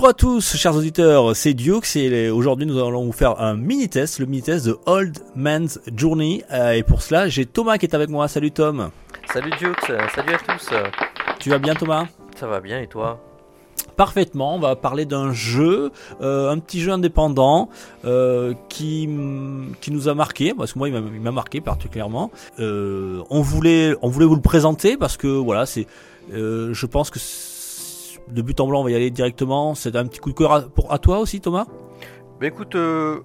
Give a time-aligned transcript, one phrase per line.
[0.00, 4.18] Bonjour à tous, chers auditeurs, c'est Duke et aujourd'hui nous allons vous faire un mini-test,
[4.18, 6.42] le mini-test de Old Man's Journey.
[6.50, 8.26] Euh, et pour cela, j'ai Thomas qui est avec moi.
[8.26, 8.88] Salut Tom.
[9.30, 10.70] Salut Duke, salut à tous.
[11.38, 12.06] Tu vas bien Thomas?
[12.34, 13.20] Ça va bien et toi?
[13.98, 15.92] Parfaitement, on va parler d'un jeu,
[16.22, 17.68] euh, un petit jeu indépendant
[18.06, 19.06] euh, qui,
[19.82, 22.30] qui nous a marqué, parce que moi il m'a- marqué particulièrement.
[22.58, 25.86] Euh, on, voulait, on voulait vous le présenter parce que voilà, c'est,
[26.32, 27.18] euh, je pense que
[28.28, 29.74] de but en blanc on va y aller directement.
[29.74, 31.66] C'est un petit coup de cœur à, pour, à toi aussi Thomas
[32.40, 33.20] Bah écoute, euh,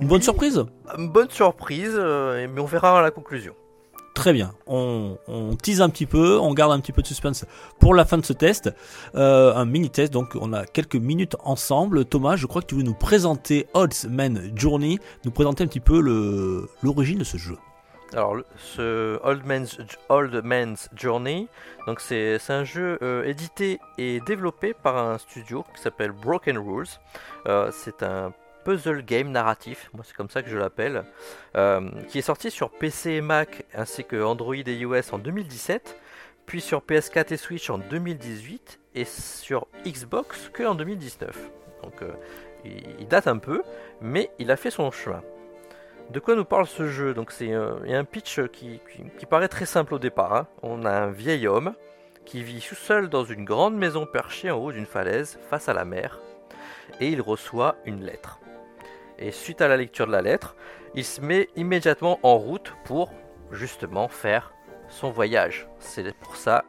[0.00, 0.64] Une bonne surprise
[0.98, 3.54] Une bonne surprise, euh, mais on verra à la conclusion.
[4.14, 4.52] Très bien.
[4.66, 7.46] On, on tease un petit peu, on garde un petit peu de suspense
[7.80, 8.70] pour la fin de ce test.
[9.14, 12.04] Euh, un mini test, donc on a quelques minutes ensemble.
[12.04, 15.80] Thomas, je crois que tu veux nous présenter Odds Man Journey, nous présenter un petit
[15.80, 15.98] peu
[16.82, 17.56] l'origine de ce jeu.
[18.14, 21.48] Alors, ce Old Man's, Journey,
[21.86, 26.86] donc c'est un jeu euh, édité et développé par un studio qui s'appelle Broken Rules.
[27.46, 31.04] Euh, c'est un puzzle game narratif, moi c'est comme ça que je l'appelle,
[31.56, 35.98] euh, qui est sorti sur PC et Mac ainsi que Android et iOS en 2017,
[36.44, 41.34] puis sur PS4 et Switch en 2018 et sur Xbox que en 2019.
[41.82, 41.94] Donc
[42.64, 43.62] il date un peu,
[44.02, 45.22] mais il a fait son chemin.
[46.12, 47.14] De quoi nous parle ce jeu?
[47.14, 48.80] Donc c'est un pitch qui,
[49.30, 50.34] paraît très simple au départ.
[50.34, 50.46] hein.
[50.62, 51.72] On a un vieil homme
[52.26, 55.72] qui vit tout seul dans une grande maison perchée en haut d'une falaise face à
[55.72, 56.20] la mer
[57.00, 58.40] et il reçoit une lettre.
[59.18, 60.54] Et suite à la lecture de la lettre,
[60.94, 63.10] il se met immédiatement en route pour
[63.50, 64.52] justement faire
[64.90, 65.66] son voyage.
[65.78, 66.66] C'est pour ça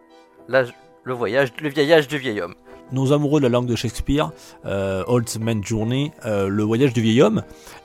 [0.47, 2.55] le voyage, le vieillage du vieil homme.
[2.92, 4.32] Nos amoureux de la langue de Shakespeare,
[4.66, 7.42] euh, Old Man Journey, euh, le voyage du vieil homme.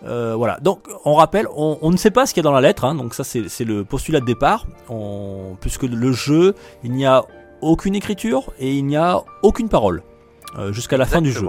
[0.06, 0.58] Euh, voilà.
[0.60, 2.84] Donc on rappelle, on, on ne sait pas ce qu'il y a dans la lettre.
[2.84, 2.94] hein.
[2.94, 4.66] donc ça c'est le postulat de départ.
[4.90, 6.54] On- puisque le jeu,
[6.84, 7.24] il n'y a
[7.62, 10.02] aucune écriture et il n'y a aucune parole
[10.58, 11.46] euh, jusqu'à la fin du jeu.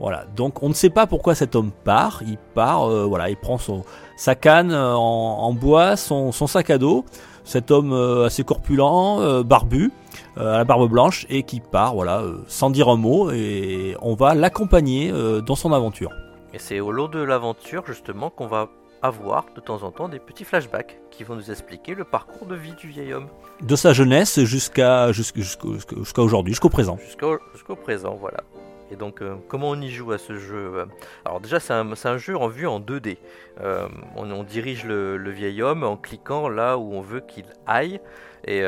[0.00, 2.22] Voilà, donc on ne sait pas pourquoi cet homme part.
[2.26, 3.84] Il part, voilà, il prend son,
[4.16, 7.04] sa canne en, en bois, son, son sac à dos.
[7.44, 9.90] Cet homme euh, assez corpulent, euh, barbu,
[10.38, 13.30] euh, à la barbe blanche, et qui part, voilà, sans dire un mot.
[13.30, 15.12] Et on va l'accompagner
[15.46, 16.10] dans son aventure.
[16.54, 18.68] Et c'est au lot de l'aventure justement qu'on va
[19.00, 22.54] avoir de temps en temps des petits flashbacks qui vont nous expliquer le parcours de
[22.54, 23.26] vie du vieil homme
[23.62, 26.98] De sa jeunesse jusqu'à jusqu'à aujourd'hui, jusqu'au présent.
[27.04, 28.38] jusqu'au jusqu'au présent, voilà.
[28.92, 30.84] Et donc euh, comment on y joue à ce jeu euh?
[31.24, 33.16] Alors déjà c'est un, jeu en vue en 2D.
[33.60, 38.00] Euh, on, dirige le, vieil homme en cliquant là où on veut qu'il aille.
[38.44, 38.64] Et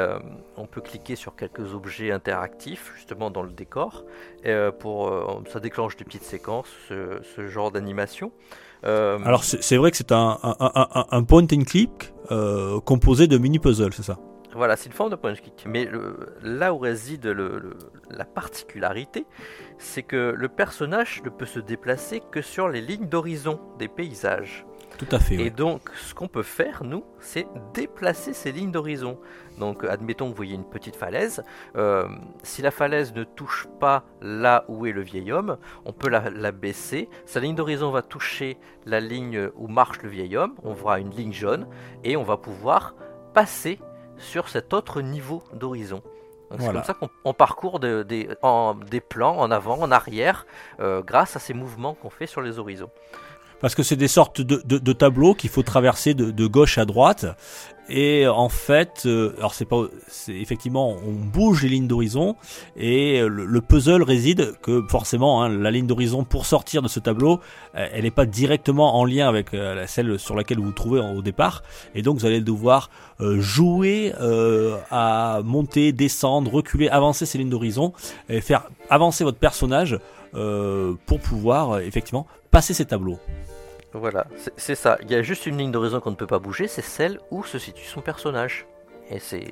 [0.56, 4.04] on peut cliquer sur quelques objets interactifs justement dans le décor.
[4.44, 8.30] Et, pour, ça déclenche des petites séquences, ce, genre d'animation.
[8.84, 12.14] Alors c'est vrai que c'est un, un, point and click
[12.84, 14.16] composé de mini puzzles, c'est ça?
[14.54, 15.64] Voilà, c'est une forme de point and click.
[15.68, 17.76] Mais le- là où réside le- le-
[18.10, 19.26] la particularité,
[19.78, 24.64] c'est que le personnage ne peut se déplacer que sur les lignes d'horizon des paysages.
[24.96, 25.34] Tout à fait.
[25.34, 29.18] Et donc, ce qu'on peut faire, nous, c'est déplacer ces lignes d'horizon.
[29.58, 31.42] Donc, admettons que vous voyez une petite falaise.
[31.74, 32.06] euh,
[32.44, 36.30] si la falaise ne touche pas là où est le vieil homme, on peut la,
[36.30, 37.08] la baisser.
[37.26, 40.54] Sa ligne d'horizon va toucher la ligne où marche le vieil homme.
[40.62, 41.66] On voit une ligne jaune
[42.04, 42.94] et on va pouvoir
[43.32, 43.80] passer
[44.18, 46.02] sur cet autre niveau d'horizon.
[46.50, 46.80] C'est Voilà.
[46.80, 50.46] comme ça qu'on on parcourt de- des- en- des plans en avant, en arrière,
[50.78, 52.90] euh, grâce à ces mouvements qu'on fait sur les horizons.
[53.60, 57.26] Parce que c'est des sortes de, de- tableaux qu'il faut traverser de, gauche à droite.
[57.90, 62.34] Et en fait, euh, alors c'est pas, c'est effectivement, on bouge les lignes d'horizon
[62.78, 66.98] et le, le puzzle réside que forcément, hein, la ligne d'horizon pour sortir de ce
[66.98, 67.40] tableau,
[67.74, 71.20] elle n'est pas directement en lien avec euh, celle sur laquelle vous vous trouvez au
[71.20, 71.62] départ.
[71.94, 72.88] Et donc vous allez devoir
[73.20, 74.14] euh, jouer
[74.90, 77.92] à monter, descendre, reculer, avancer ces lignes d'horizon
[78.30, 79.98] et faire avancer votre personnage
[81.06, 83.18] pour pouvoir euh, effectivement passer ces tableaux.
[83.92, 84.26] Voilà,
[84.56, 84.98] c'est- ça.
[85.02, 87.44] Il y a juste une ligne d'horizon qu'on ne peut pas bouger, c'est celle où
[87.44, 88.66] se situe son personnage.
[89.10, 89.44] Et c'est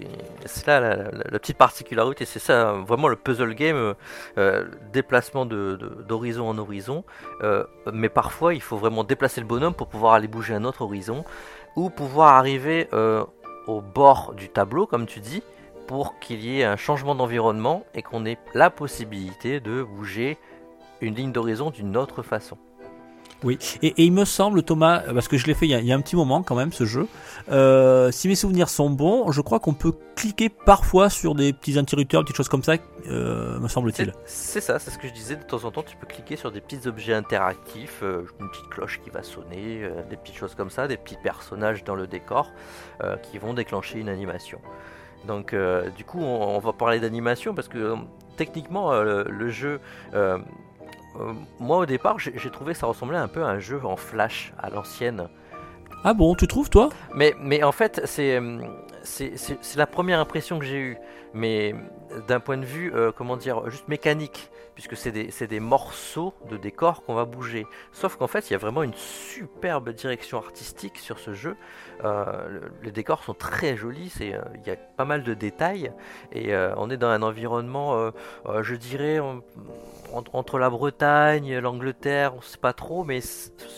[0.66, 3.94] là la, petite particularité, c'est ça vraiment le puzzle game, euh,
[4.38, 4.64] euh,
[4.94, 7.04] déplacement de- de- d'horizon en horizon.
[7.42, 10.82] euh, mais parfois il faut vraiment déplacer le bonhomme pour pouvoir aller bouger un autre
[10.82, 11.24] horizon,
[11.76, 13.24] ou pouvoir arriver euh,
[13.66, 15.42] au bord du tableau, comme tu dis,
[15.86, 20.38] pour qu'il y ait un changement d'environnement et qu'on ait la possibilité de bouger
[21.02, 22.56] une ligne d'horizon d'une autre façon.
[23.44, 25.80] Oui, et, et il me semble, Thomas, parce que je l'ai fait il y, a,
[25.80, 27.08] il y, a, un petit moment quand même, ce jeu,
[27.50, 31.78] euh, si mes souvenirs sont bons, je crois qu'on peut cliquer parfois sur des petits
[31.78, 32.74] interrupteurs, petites choses comme ça,
[33.08, 34.12] euh, me semble-t-il.
[34.26, 36.52] C'est ça, c'est ce que je disais, de temps en temps, tu peux cliquer sur
[36.52, 40.70] des petits objets interactifs, euh, une petite cloche qui va sonner, des petites choses comme
[40.70, 42.50] ça, des petits personnages dans le décor
[43.22, 44.60] qui vont déclencher une animation.
[45.26, 45.54] Donc
[45.96, 47.96] du coup, on, on va parler d'animation parce que
[48.36, 49.80] techniquement, le, le, jeu...
[51.20, 53.96] Euh, moi au départ j'ai trouvé que ça ressemblait un peu à un jeu en
[53.96, 55.28] flash à l'ancienne.
[56.04, 56.88] Ah bon, tu trouves toi?
[57.14, 58.40] Mais, mais en fait c'est
[59.04, 60.96] c'est la première impression que j'ai eue.
[61.34, 61.74] Mais
[62.28, 66.56] d'un point de vue, euh, comment dire, juste mécanique, puisque c'est des, des, morceaux de
[66.56, 67.66] décor qu'on va bouger.
[67.92, 71.56] Sauf qu'en fait, il y a vraiment une superbe direction artistique sur ce jeu.
[72.04, 75.92] Euh, le, les décors sont très jolis, il euh, y a pas mal de détails,
[76.32, 78.10] et euh, on est dans un environnement,
[78.62, 79.42] je dirais, on,
[80.12, 83.20] entre la Bretagne, l'Angleterre, on sait pas trop, mais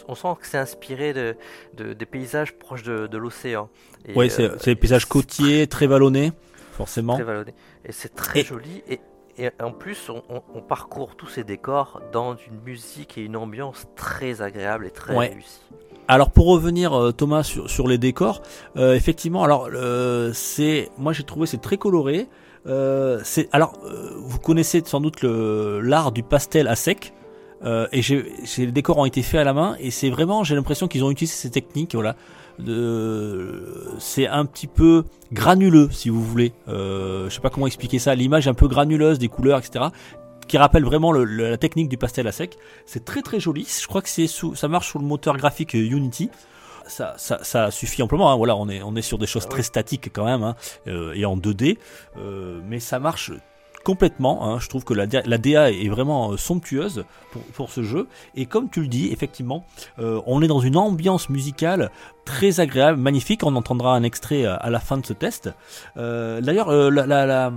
[0.09, 1.37] on sent que c'est inspiré de,
[1.75, 3.69] de, des paysages proches de, de l'océan.
[4.15, 6.33] Oui, c'est des paysages côtiers, très vallonnés
[6.75, 7.15] forcément.
[7.15, 7.55] Très vallonné.
[7.85, 8.45] Et c'est très et...
[8.45, 8.83] joli.
[8.89, 9.01] Et,
[9.39, 13.37] et, en plus, on, on, on, parcourt tous ces décors dans une musique et une
[13.37, 15.29] ambiance très agréable et très ouais.
[15.29, 15.61] réussie.
[16.07, 18.43] Alors pour revenir euh, Thomas sur, sur les décors,
[18.77, 22.29] euh, effectivement, alors euh, c'est, moi j'ai trouvé c'est très coloré.
[22.67, 23.79] Euh, c'est alors
[24.17, 27.13] vous connaissez sans doute l'art du pastel à sec.
[27.65, 28.01] Euh, et
[28.59, 31.11] les décors ont été faits à la main et c'est vraiment j'ai l'impression qu'ils ont
[31.11, 32.17] utilisé ces techniques voilà.
[33.99, 36.53] C'est un petit peu granuleux si vous voulez.
[36.69, 39.87] Euh, je sais pas comment expliquer ça l'image un peu granuleuse des couleurs etc
[40.47, 42.59] qui rappelle vraiment le, le, la technique du pastel à sec.
[42.85, 43.67] C'est très très joli.
[43.81, 46.31] Je crois que c'est sous, ça marche sur le moteur graphique Unity.
[46.87, 48.31] Ça, ça, ça, suffit amplement.
[48.31, 48.37] Hein.
[48.37, 50.55] Voilà, on est, on est sur des choses très statiques quand même hein,
[50.87, 51.79] euh, et en 2D,
[52.19, 53.33] euh, mais ça marche
[53.85, 54.45] complètement.
[54.45, 54.59] Hein.
[54.59, 57.05] Je trouve que la, DA est vraiment euh, somptueuse
[57.53, 58.09] pour, ce jeu.
[58.35, 59.65] Et comme tu le dis, effectivement,
[59.99, 61.91] euh, on est dans une ambiance musicale
[62.25, 63.45] très agréable, magnifique.
[63.45, 65.51] On entendra un extrait à la fin de ce test.
[65.97, 67.51] Euh, D'ailleurs, euh, la,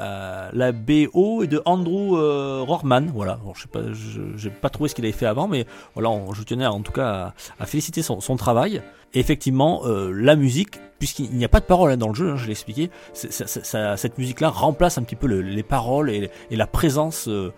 [0.00, 3.10] euh, BO est de Andrew euh, Rohrman.
[3.14, 6.66] Voilà, je sais pas, pas trouvé ce qu'il avait fait avant, mais voilà, je tenais
[6.66, 8.82] en tout cas à, féliciter son, travail.
[9.14, 12.30] Et effectivement, euh, la musique, puisqu'il n'y a pas de paroles hein, dans le jeu,
[12.30, 15.26] hein, je l'ai expliqué, c est, c est, c cette musique-là remplace un petit peu
[15.26, 17.52] le, les paroles et, et la présence euh,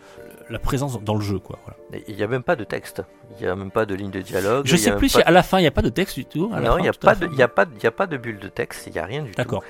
[0.51, 1.59] la présence dans le jeu quoi.
[1.65, 2.03] Voilà.
[2.09, 3.03] Il n'y a même pas de texte,
[3.33, 4.67] il n'y a même pas de ligne de dialogue.
[4.67, 6.49] Je sais plus si à la fin il n'y a pas de texte du tout.
[6.49, 8.39] non, il n'y a, pas de, y a, pas de, y a pas de bulle
[8.39, 9.37] de texte, il n'y a rien du tout.
[9.37, 9.63] D'accord.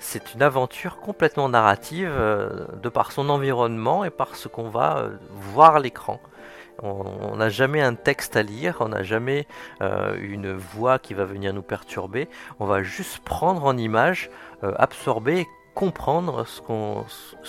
[0.00, 4.98] C'est une aventure complètement narrative euh, de par son environnement et par ce qu'on va
[4.98, 6.20] euh, voir à l'écran.
[6.82, 9.46] On n'a jamais un texte à lire, on n'a jamais
[9.80, 12.28] euh, une voix qui va venir nous perturber.
[12.58, 14.30] On va juste prendre en image,
[14.64, 17.04] euh, absorber, comprendre ce, qu'on,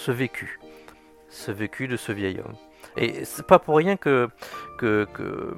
[0.07, 0.59] vécu,
[1.29, 2.55] ce vécu de ce vieil homme.
[2.97, 4.29] Et c'est pas pour rien que,
[4.77, 5.57] que, que,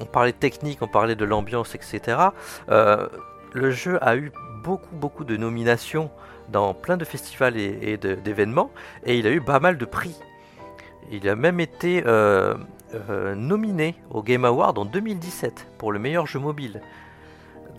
[0.00, 2.18] on parlait technique, on parlait de l'ambiance, etc.
[2.68, 3.08] Euh,
[3.52, 4.30] le jeu a eu
[4.62, 6.10] beaucoup beaucoup de nominations
[6.48, 8.70] dans plein de festivals et d'événements,
[9.04, 10.14] et il a eu pas mal de prix.
[11.10, 12.54] Il a même été euh,
[12.94, 16.80] euh, nominé au Game Award en 2017 pour le meilleur jeu mobile.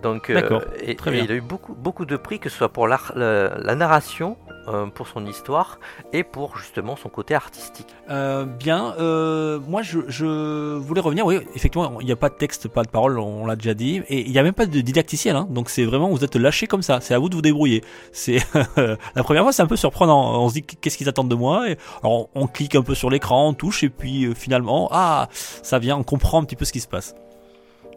[0.06, 2.86] Donc, euh, et, et il a eu beaucoup, beaucoup de prix, que ce soit pour
[2.86, 4.36] la, la, la narration,
[4.68, 5.80] euh, pour son histoire
[6.12, 7.88] et pour justement son côté artistique.
[8.08, 12.34] Euh, bien, euh, moi je, je, voulais revenir, oui, effectivement, il n'y a pas de
[12.34, 14.80] texte, pas de parole, on l'a déjà dit, et il n'y a même pas de
[14.80, 17.42] didacticiel, hein, donc c'est vraiment, vous êtes lâché comme ça, c'est à vous de vous
[17.42, 17.82] débrouiller.
[18.12, 18.38] C'est
[18.76, 21.68] La première fois, c'est un peu surprenant, on se dit qu'est-ce qu'ils attendent de moi,
[21.68, 24.88] et alors on, on clique un peu sur l'écran, on touche, et puis euh, finalement,
[24.92, 27.14] ah, ça vient, on comprend un petit peu ce qui se passe.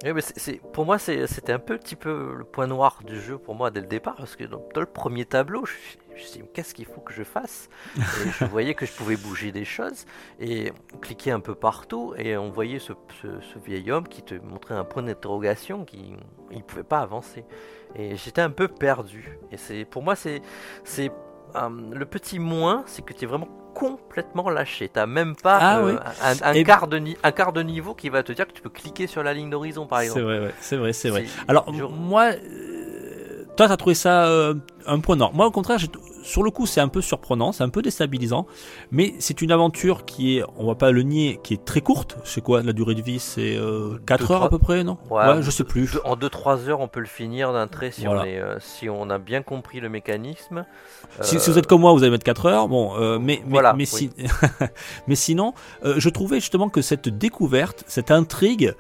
[0.04, 3.20] Oui, mais c'est, c'est, pour moi, c'était un peu, petit peu le point noir du
[3.20, 5.74] jeu pour moi dès le départ, parce que dans, dans le premier tableau, je,
[6.10, 7.70] je me suis dit, qu'est-ce qu'il faut que je fasse?
[7.98, 10.06] Et Je voyais que je pouvais bouger des choses
[10.40, 14.36] et cliquer un peu partout, et on voyait ce, ce, ce vieil homme qui te
[14.36, 16.16] montrait un point d'interrogation, qui
[16.52, 17.44] ne pouvait pas avancer.
[17.96, 19.38] Et j'étais un peu perdu.
[19.52, 20.42] Et c'est, pour moi, c'est
[21.56, 24.90] euh, le petit moins, c'est que tu es vraiment complètement lâché.
[24.90, 26.00] T'as même pas ah, euh, oui.
[26.22, 28.70] un, un, quart de un quart de niveau qui va te dire que tu peux
[28.70, 30.20] cliquer sur la ligne d'horizon, par exemple.
[30.20, 30.54] C'est vrai, ouais.
[30.60, 31.26] c'est vrai, c'est vrai.
[31.48, 34.54] Alors, moi, euh, toi, t'as trouvé ça euh,
[34.86, 35.34] un point nord.
[35.34, 35.78] Moi, au contraire,
[36.24, 38.48] sur le coup, c'est un peu surprenant, c'est un peu déstabilisant,
[38.92, 42.18] mais c'est une aventure qui est, on va pas le nier, qui est très courte.
[42.24, 43.20] C'est quoi la durée de vie?
[43.20, 44.48] C'est euh, 4 deux, heures 3...
[44.48, 44.98] à peu près, non?
[45.10, 45.92] Ouais, ouais, je sais plus.
[45.94, 48.22] Deux, en 2-3 heures, on peut le finir d'un trait si, voilà.
[48.22, 50.66] on est, euh, si on a bien compris le mécanisme.
[51.22, 52.68] Si, si, vous êtes comme moi, vous allez mettre 4 heures.
[52.68, 54.12] Bon, euh, mais, voilà, mais, si...
[54.18, 54.28] oui.
[55.08, 58.74] mais sinon, euh, je trouvais justement que cette découverte, cette intrigue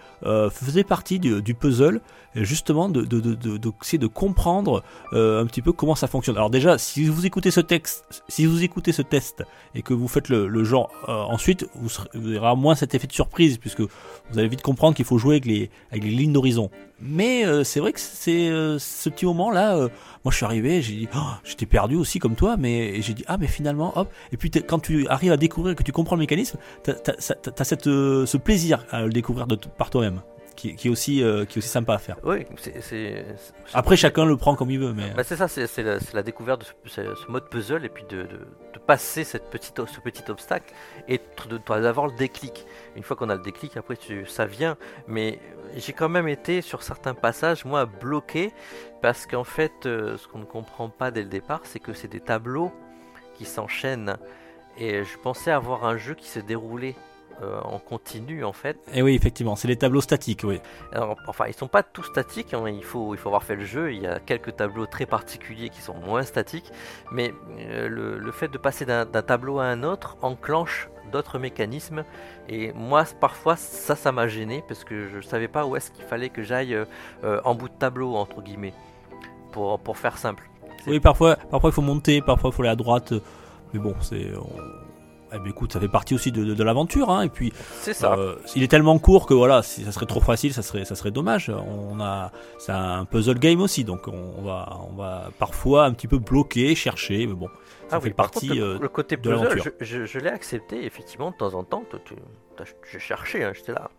[0.51, 2.01] faisait partie du, du puzzle
[2.35, 6.37] justement de, de, de, de, de comprendre euh, un petit peu comment ça fonctionne.
[6.37, 9.43] Alors déjà, si vous écoutez ce texte, si vous écoutez ce test
[9.75, 11.91] et que vous faites le, genre euh, ensuite, vous,
[12.37, 15.45] aurez moins cet effet de surprise puisque vous allez vite comprendre qu'il faut jouer avec
[15.45, 15.69] les,
[16.09, 16.71] lignes d'horizon.
[16.99, 19.77] Mais euh, c'est vrai que c'est euh, ce petit moment là.
[19.77, 23.23] moi, je suis arrivé, j'ai dit, oh, j'étais perdu aussi comme toi, mais j'ai dit
[23.27, 24.09] ah mais finalement hop.
[24.31, 27.83] Et puis quand tu arrives à découvrir que tu comprends le mécanisme, t'as as, cette
[27.85, 29.45] ce plaisir à le découvrir
[29.77, 30.21] par toi-même,
[30.59, 32.17] qui, qui est aussi euh, qui est aussi sympa à faire.
[32.23, 32.81] Oui, c'est.
[32.81, 36.23] c'est- c'est- Après, chacun le prend comme il veut, mais Bah, c'est ça, c'est la,
[36.23, 39.99] découverte de ce, ce- mode puzzle et puis de, de- de passer cette petite, ce
[40.01, 40.73] petit obstacle
[41.07, 41.19] et
[41.67, 42.65] d'avoir le déclic.
[42.95, 44.75] Une fois qu'on a le déclic, après tu, ça vient.
[45.07, 45.39] Mais
[45.77, 48.51] j'ai quand même été sur certains passages, moi, bloqué
[49.01, 52.07] parce qu'en fait, euh, ce qu'on ne comprend pas dès le départ, c'est que c'est
[52.09, 52.71] des tableaux
[53.35, 54.17] qui s'enchaînent.
[54.77, 56.95] Et je pensais avoir un jeu qui se déroulait
[57.41, 58.77] euh, en continu en fait.
[58.93, 60.59] Et oui, effectivement, c'est les tableaux statiques, oui.
[60.91, 62.53] Alors, enfin, ils sont pas tous statiques.
[62.53, 63.93] hein, Il faut, il faut avoir fait le jeu.
[63.93, 66.71] Il y a quelques tableaux très particuliers qui sont moins statiques,
[67.11, 72.03] mais euh, le, le fait de passer d'un tableau à un autre enclenche d'autres mécanismes.
[72.49, 76.05] Et moi, parfois, ça, ça m'a gêné parce que je savais pas où est-ce qu'il
[76.05, 76.75] fallait que j'aille
[77.23, 78.73] euh, en bout de tableau entre guillemets,
[79.51, 80.43] pour, pour faire simple.
[80.87, 83.13] Oui, parfois, parfois il faut monter, parfois il faut aller à droite.
[83.73, 84.31] Mais bon, c'est.
[84.35, 84.88] on-
[85.33, 87.21] Eh bien, écoute, ça fait partie aussi de, de- de l'aventure, hein.
[87.21, 88.13] Et puis, C'est ça.
[88.13, 90.95] euh, il est tellement court que voilà, si ça serait trop facile, ça serait, ça
[90.95, 91.49] serait dommage.
[91.49, 96.07] On a, c'est un puzzle game aussi, donc on va, on va parfois un petit
[96.07, 97.47] peu bloquer, chercher, mais bon,
[97.89, 98.47] ça Ah fait oui, par partie.
[98.49, 99.71] contre, le, euh, le côté de puzzle, l'aventure.
[99.79, 101.83] je, je- je l'ai accepté, effectivement, de temps en temps.
[102.91, 103.89] J'ai cherché, hein, j'étais là.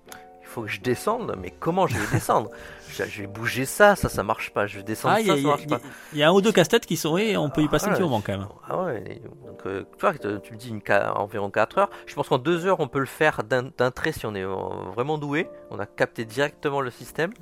[0.50, 2.50] Faut que je descende, mais comment je vais descendre?
[2.88, 4.66] Je, je vais bouger ça, ça, ça marche pas.
[4.66, 5.78] Je vais descendre Ah, ça, a- ça a- marche pas.
[6.12, 7.90] il y a un ou deux casse-têtes qui sont, oui, on peut y passer un
[7.90, 8.48] Ah, petit ouais, moment quand même.
[8.68, 9.14] Ah ouais, et
[9.46, 10.80] donc euh, tu vois, tu me dis une,
[11.14, 11.90] environ 4 heures.
[12.06, 15.18] Je pense qu'en 2 heures, on peut le faire d'un trait si on est vraiment
[15.18, 15.48] doué.
[15.70, 17.32] On a capté directement le système.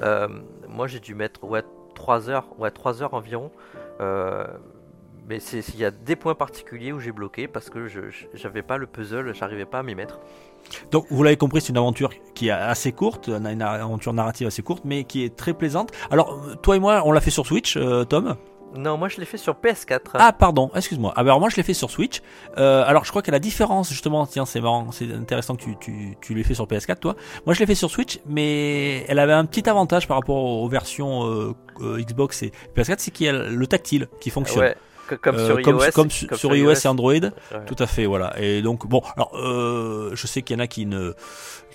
[0.00, 0.28] Euh,
[0.68, 1.62] moi, j'ai dû mettre ouais,
[1.94, 3.50] 3 heures, ouais, 3 heures environ.
[4.00, 4.46] Euh,
[5.28, 8.00] mais il y a des points particuliers où j'ai bloqué parce que je
[8.34, 10.20] j'avais pas le puzzle, j'arrivais pas à m'y mettre.
[10.90, 14.62] Donc, vous l'avez compris, c'est une aventure qui est assez courte, une aventure narrative assez
[14.62, 15.92] courte, mais qui est très plaisante.
[16.10, 18.36] Alors, toi et moi, on l'a fait sur Switch, euh, Tom?
[18.76, 20.00] Non, moi je l'ai fait sur PS4.
[20.14, 21.12] Ah pardon, excuse-moi.
[21.14, 22.20] Ah, alors moi je l'ai fait sur Switch.
[22.58, 25.76] Euh, alors je crois qu'à la différence justement, tiens c'est marrant, c'est intéressant que tu,
[25.78, 27.14] tu, tu l'aies fait sur PS4 toi.
[27.46, 30.68] Moi je l'ai fait sur Switch, mais elle avait un petit avantage par rapport aux
[30.68, 31.54] versions euh,
[31.98, 34.64] Xbox et PS4, c'est qu'il y a le tactile qui fonctionne.
[34.64, 34.76] Ouais,
[35.20, 35.90] comme Euh, sur comme, iOS.
[35.94, 37.12] comme su- sur iOS et Android.
[37.12, 37.30] Ouais.
[37.66, 38.34] Tout à fait, voilà.
[38.40, 41.14] Et donc bon, alors euh, je sais qu'il y en a qui ne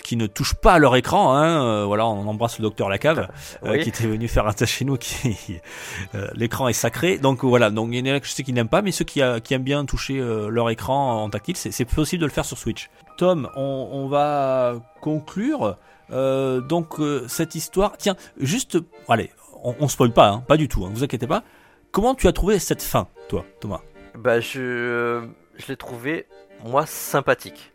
[0.03, 1.35] qui ne touchent pas à leur écran.
[1.35, 1.63] Hein.
[1.65, 3.27] euh, voilà, on embrasse le docteur Lacave
[3.65, 4.97] euh, qui était venu faire un test chez nous.
[4.97, 5.57] Qui
[6.15, 7.17] euh, l'écran est sacré.
[7.17, 7.69] Donc voilà.
[7.69, 9.53] Donc il y en a que je sais qui n'aiment pas, mais ceux qui, qui
[9.53, 10.19] aiment bien toucher
[10.49, 12.89] leur écran en tactile, c'est possible de le faire sur Switch.
[13.17, 15.75] Tom, on, on va conclure.
[16.11, 16.95] Donc
[17.27, 18.77] cette histoire, tiens, juste,
[19.09, 19.31] allez,
[19.63, 20.85] on, on spoil pas, hein, pas du tout.
[20.85, 21.43] Hein, vous inquiétez pas.
[21.91, 23.81] Comment tu as trouvé cette fin, toi, Thomas?
[24.15, 25.23] Bah je,
[25.57, 26.27] je l'ai trouvé
[26.65, 27.73] moi sympathique.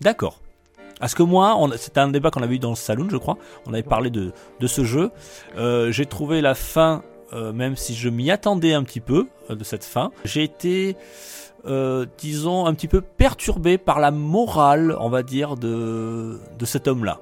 [0.00, 0.40] D'accord.
[1.00, 3.36] Parce que moi, c'était un débat qu'on avait eu dans le salon, je crois.
[3.66, 5.10] On avait parlé de, de ce jeu.
[5.56, 9.56] Euh, j'ai trouvé la fin, euh, même si je m'y attendais un petit peu euh,
[9.56, 10.96] de cette fin, j'ai été,
[11.66, 16.88] euh, disons, un petit peu perturbé par la morale, on va dire, de, de cet
[16.88, 17.20] homme-là,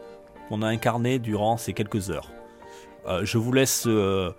[0.48, 2.30] qu'on a incarné durant ces quelques heures.
[3.08, 4.30] Euh, je vous laisse euh,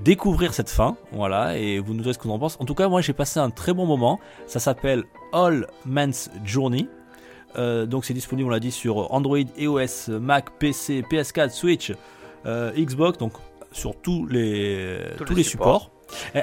[0.00, 2.56] découvrir cette fin, voilà, et vous nous direz ce que vous en pensez.
[2.60, 4.20] En tout cas, moi, j'ai passé un très bon moment.
[4.46, 6.88] Ça s'appelle All Man's Journey.
[7.56, 11.92] Euh, donc c'est disponible, on l'a dit, sur Android, iOS, Mac, PC, PS4, Switch,
[12.46, 13.32] euh, Xbox, donc
[13.72, 15.90] sur tous les, Tous tous, les les supports.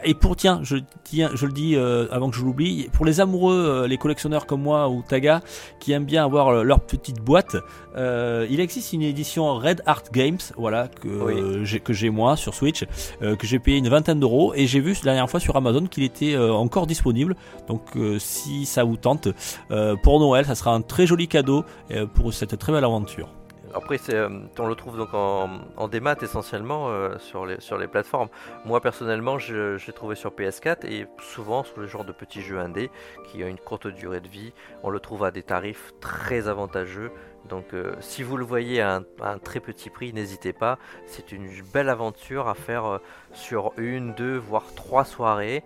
[0.04, 3.20] Et pour tiens, je, tiens, je le dis euh, avant que je l'oublie, pour les
[3.20, 5.42] amoureux, euh, les collectionneurs comme moi ou Taga,
[5.80, 7.56] qui aiment bien avoir euh, leur petite boîte,
[7.96, 11.34] euh, il existe une édition Red Art Games, voilà que Oui.
[11.36, 12.86] euh, j'ai que j'ai moi sur Switch,
[13.22, 15.86] euh, que j'ai payé une vingtaine d'euros et j'ai vu la dernière fois sur Amazon
[15.88, 17.36] qu'il était euh, encore disponible.
[17.68, 19.28] Donc euh, si ça vous tente,
[19.72, 23.30] euh, pour Noël, ça sera un très joli cadeau euh, pour cette très belle aventure.
[23.74, 27.88] Après, euh, on le trouve donc en, en démat essentiellement euh, sur, les, sur les
[27.88, 28.30] plateformes.
[28.66, 32.60] Moi personnellement, je, l'ai trouvé sur PS4 et souvent sur le genre de petits jeux
[32.60, 32.90] indés
[33.28, 37.12] qui ont une courte durée de vie, on le trouve à des tarifs très avantageux.
[37.50, 40.78] Donc, euh, si vous le voyez à un, très petit prix, n'hésitez pas.
[41.08, 43.00] C'est une belle aventure à faire
[43.34, 45.64] sur une, deux, voire trois soirées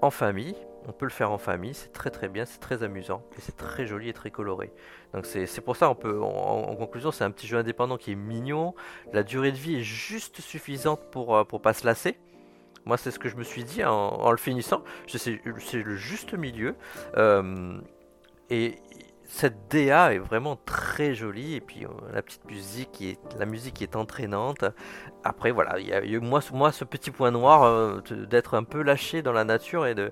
[0.00, 0.56] en famille.
[0.88, 3.56] On peut le faire en famille, c'est très très bien, c'est très amusant et c'est
[3.56, 4.72] très joli et très coloré.
[5.14, 8.16] Donc c'est pour ça, on peut, en, conclusion, c'est un petit jeu indépendant qui est
[8.16, 8.74] mignon.
[9.12, 12.18] La durée de vie est juste suffisante pour euh, pour pas se lasser.
[12.84, 14.82] Moi, c'est ce que je me suis dit en, le finissant.
[15.06, 16.74] C'est le juste milieu.
[17.16, 17.80] Euh,
[18.50, 18.74] et
[19.24, 21.54] cette DA est vraiment très jolie.
[21.54, 24.64] Et puis euh, la petite musique, qui est, la musique qui est entraînante.
[25.22, 29.22] après, voilà, il y a eu moi, ce petit point noir d'être un peu lâché
[29.22, 30.10] dans la nature et de,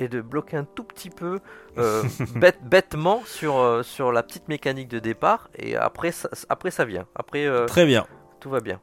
[0.00, 1.38] et de bloquer un tout petit peu
[1.78, 2.02] euh,
[2.36, 5.48] bête- bêtement sur, euh, sur la petite mécanique de départ.
[5.56, 7.06] Et après, ça, après ça vient.
[7.14, 8.06] Après, euh, Très bien.
[8.40, 8.80] tout va bien.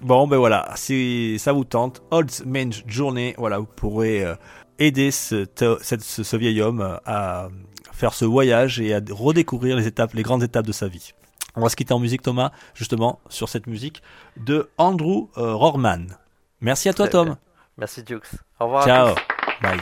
[0.00, 4.34] Bon, ben voilà, si ça vous tente, Old Man's Journey, voilà, vous pourrez euh,
[4.78, 7.48] aider ce, ce, ce vieil homme à
[7.92, 11.14] faire ce voyage et à redécouvrir les étapes, les grandes étapes de sa vie.
[11.56, 14.00] On va se quitter en musique, Thomas, justement, sur cette musique
[14.36, 16.16] de Andrew Rorman.
[16.60, 17.36] Merci à toi, Tom.
[17.76, 18.22] Merci, Dukes.
[18.60, 18.84] Au revoir.
[18.84, 19.14] Ciao.
[19.62, 19.80] Bye.